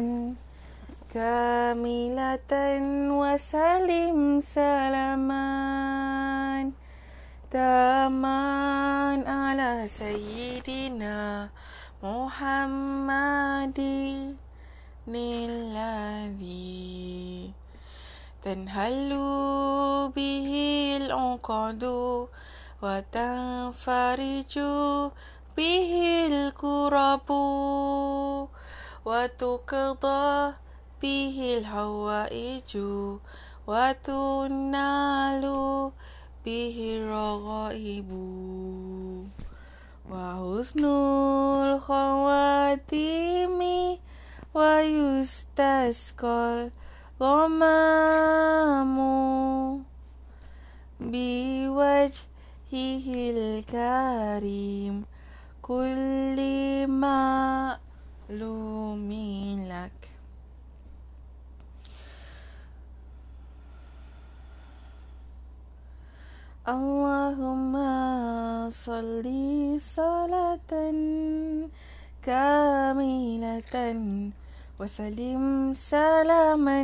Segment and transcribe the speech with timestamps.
[0.00, 0.32] صلاة
[1.14, 2.52] كاملة
[3.12, 5.52] وسلم سلاما
[7.52, 8.40] تاما
[9.26, 11.48] على سيدنا
[12.02, 13.78] محمد
[15.44, 16.56] الذي
[18.42, 19.10] تنهل
[20.16, 20.50] به
[21.00, 21.84] العقد
[22.82, 24.54] وتنفرج
[25.56, 25.92] به
[26.32, 27.28] الكرب
[29.06, 30.52] وتقضى
[31.02, 32.76] به الحوائج
[33.66, 35.44] وتنال
[36.44, 38.10] به الرغائب
[40.10, 40.84] وحسن
[41.64, 43.58] الخواتيم
[44.54, 46.70] ويستسقى
[47.20, 48.96] الغمام
[51.00, 53.06] بوجهه
[53.36, 55.04] الكريم
[55.62, 56.38] كل
[58.31, 59.11] معلوم
[59.67, 59.99] لك
[66.67, 67.75] اللهم
[68.69, 69.25] صل
[69.79, 70.71] صلاة
[72.23, 73.75] كاملة
[74.79, 76.81] وسلم سلاما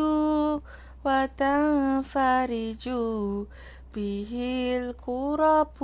[1.05, 2.89] وتنفرج
[3.95, 4.33] به
[4.81, 5.79] الكرب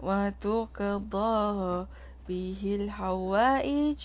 [0.00, 1.86] وتقضى
[2.28, 4.04] به الحوائج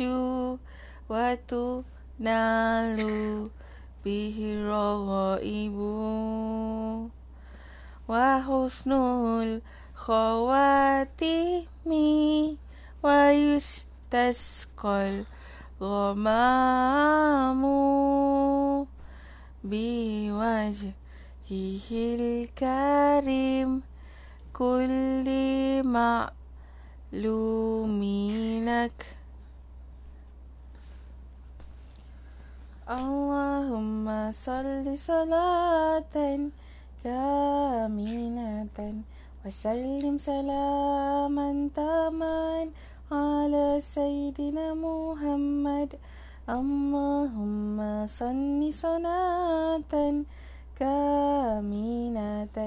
[1.10, 3.00] وتنال
[4.06, 5.78] به الرغائب
[8.10, 8.92] وحسن
[10.01, 11.67] الخواتيم
[13.03, 15.25] ويستسقى
[15.81, 17.63] الغمام
[19.65, 20.93] بوجهه
[21.91, 23.83] الكريم
[24.53, 25.27] كل
[27.13, 28.03] معلوم
[28.69, 29.01] لك
[32.91, 36.17] اللهم صل صلاة
[37.05, 38.95] كاملة
[39.46, 42.70] وسلم سلاما تاما
[43.12, 45.90] على سيدنا محمد.
[46.50, 49.94] اللهم صل صلاة
[50.80, 52.58] كاملة.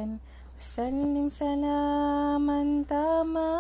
[0.59, 3.51] وسلم سلاما تاما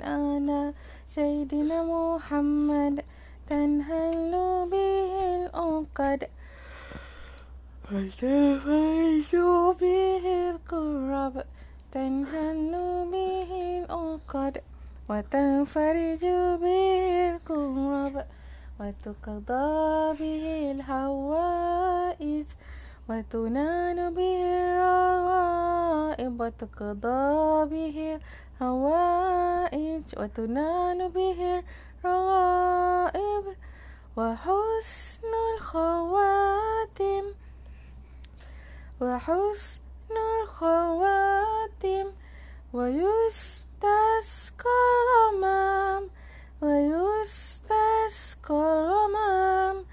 [0.00, 0.72] على
[1.08, 3.04] سيدنا محمد.
[3.48, 4.32] تنهل
[4.72, 6.20] به العقد.
[7.92, 9.32] وتنفرج
[9.80, 11.34] به الكرب
[11.96, 12.72] تنهل
[13.12, 13.50] به
[13.88, 14.62] العقد
[15.08, 16.24] وتنفرج
[16.62, 16.80] به
[17.30, 18.24] الكرب
[18.80, 20.44] وتقضى به
[20.74, 22.46] الحوائج
[23.08, 28.18] وتنال به الرغائب وتقضى به
[28.60, 31.62] الحوائج وتنال به
[32.04, 33.44] الرغائب
[34.16, 37.24] وحسن الخواتم
[39.00, 41.25] وحسن الخواتم
[42.73, 46.09] ويستسقى الغمام
[46.61, 49.85] ويستسقى الغمام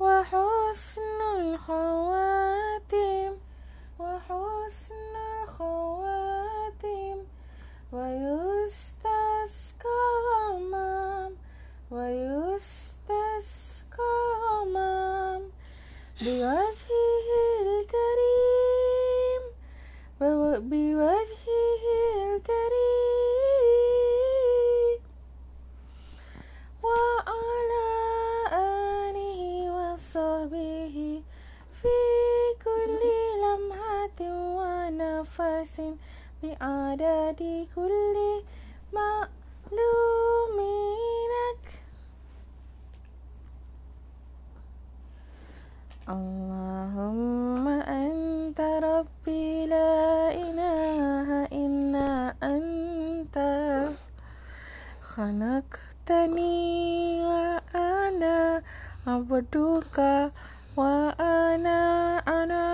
[0.00, 3.30] وحسن الخواتم
[4.00, 7.16] وحسن الخواتم
[7.92, 8.49] ويستسقى
[30.41, 31.21] وصحبه
[31.81, 31.97] في
[32.65, 33.01] كل
[33.43, 34.19] لمحة
[34.57, 35.75] ونفس
[36.43, 37.41] بعدد
[37.75, 38.15] كل
[38.93, 39.25] معلومينك
[46.09, 53.37] اللهم أنت ربي لا إله إلا أنت
[55.01, 57.00] خلقتني
[59.30, 59.98] عبدك
[60.76, 61.80] وأنا
[62.28, 62.64] أنا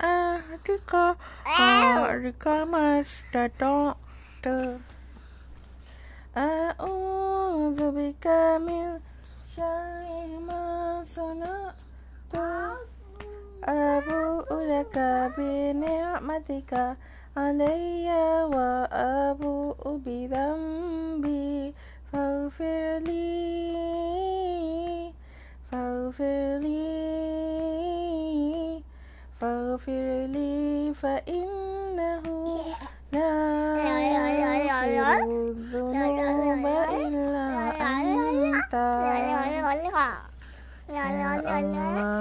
[0.00, 0.92] أهدك
[1.60, 4.46] وأهدك ما استطعت
[6.36, 8.26] أعوذ بك
[8.66, 9.00] من
[9.56, 12.34] شر ما صنعت
[13.64, 14.96] أبوء لك
[15.38, 16.96] بنعمتك
[17.36, 18.08] علي
[18.54, 21.74] وأبوء بذنبي
[22.12, 24.17] فاغفر لي
[26.08, 26.80] فاغفر لي
[29.40, 32.24] فاغفر لي فإنه
[33.12, 33.28] لا
[34.40, 37.48] يغفر الذنوب إلا
[38.00, 38.74] أنت
[40.84, 41.40] Ya Allah,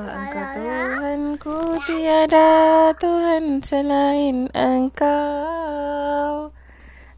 [0.07, 2.51] Engkau Tuhanku tiada
[2.95, 6.47] Tuhan selain Engkau.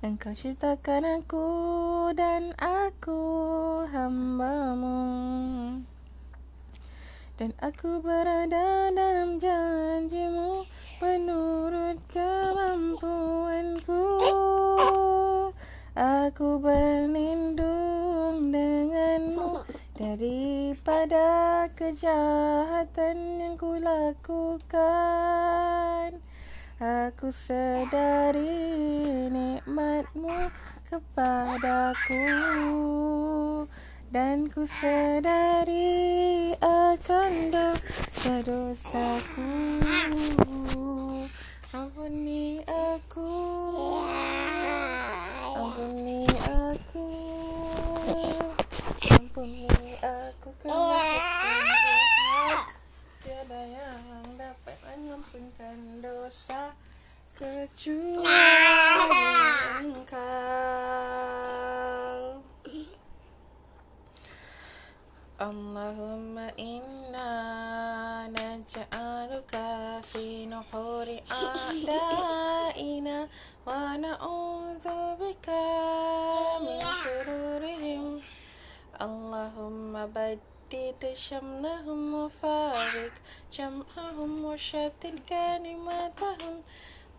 [0.02, 1.46] Engkau ciptakan aku
[2.18, 3.22] dan aku
[3.94, 5.06] hambamu.
[7.41, 10.61] dan aku berada dalam janjimu
[11.01, 14.05] menurut kemampuanku.
[15.97, 19.57] Aku berlindung denganmu
[19.97, 24.93] daripada kejahatan yang ku lakukan.
[26.77, 28.53] Aku sedari
[29.33, 30.53] nikmatmu
[30.93, 32.21] kepadaku
[34.13, 39.49] dan ku sedari akan dosa-dosaku.
[41.73, 43.33] Ampuni aku.
[45.57, 47.09] Ampuni aku.
[49.09, 49.65] Ampuni
[50.05, 50.53] aku
[53.25, 54.05] tiada yang
[54.37, 56.77] dapat mengampunkan dosa
[57.41, 58.29] kecuali
[59.81, 61.80] Engkau.
[65.41, 67.33] اللهم إنا
[68.29, 69.55] نجعلك
[70.13, 73.19] في نحور أعدائنا
[73.67, 74.87] ونعوذ
[75.21, 75.49] بك
[76.61, 78.21] من شرورهم.
[79.01, 83.15] اللهم بدد شملهم وفارق
[83.53, 86.55] جمعهم وشتت كلماتهم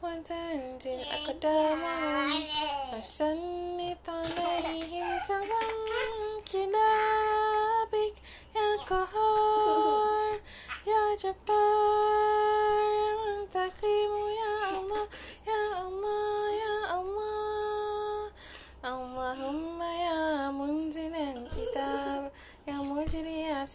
[0.03, 2.43] وتنزل أقدامهم.
[2.93, 5.63] وسنط عليهم كما
[6.51, 7.90] كلاب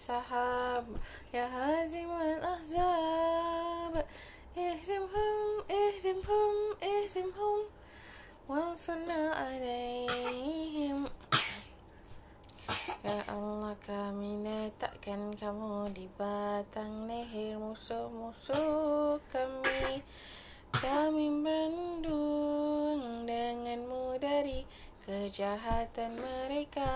[0.06, 0.86] as-sahab
[1.34, 3.98] ya hazim al-ahzab
[4.54, 7.66] ihzimhum ihzimhum ihzimhum
[8.46, 11.10] wansurna alaihim.
[13.02, 20.06] Ya Allah kami letakkan kamu di batang leher musuh-musuh kami.
[20.70, 24.62] Kami berlindung denganmu dari
[25.02, 26.94] kejahatan mereka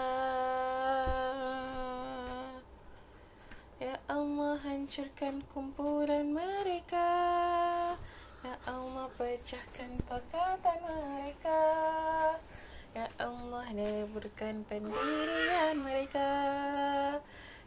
[4.10, 7.06] Allah hancurkan kumpulan mereka.
[8.42, 11.62] Ya Allah pecahkan pakatan mereka.
[12.90, 16.26] Ya Allah leburkan pendirian mereka.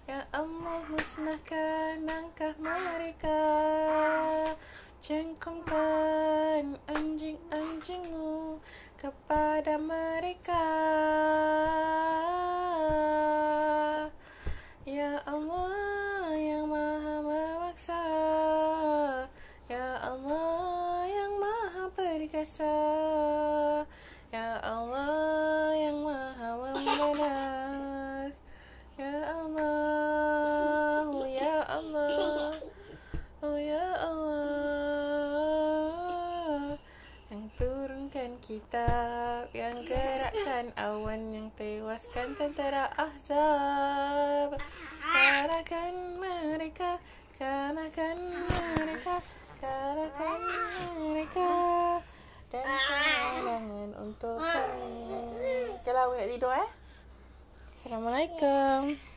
[0.03, 3.39] Ya Allah musnahkan langkah mereka.
[4.99, 8.59] Cengkongkan anjing-anjingmu
[8.99, 10.67] kepada mereka
[22.43, 22.75] perkasa
[24.35, 28.35] Ya Allah yang maha membalas
[28.99, 32.51] Ya Allah Oh ya Allah.
[33.39, 35.55] Oh ya Allah.
[37.31, 44.59] Yang turunkan kitab Yang gerakkan awan Yang tewaskan tentera ahzab.
[44.99, 46.99] Kalahkan mereka
[47.39, 49.23] Kalahkan mereka
[49.63, 50.39] Kalahkan
[50.99, 51.47] mereka
[52.53, 55.73] Dan kemenangan untuk kami.
[55.81, 56.69] Okay lah, nak tidur eh.
[57.81, 58.93] Assalamualaikum